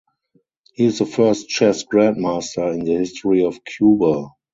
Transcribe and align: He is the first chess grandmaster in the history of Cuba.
He 0.73 0.85
is 0.85 0.97
the 0.97 1.05
first 1.05 1.47
chess 1.47 1.83
grandmaster 1.85 2.73
in 2.73 2.85
the 2.85 2.95
history 2.97 3.43
of 3.45 3.63
Cuba. 3.63 4.29